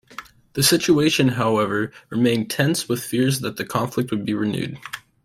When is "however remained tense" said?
1.27-2.89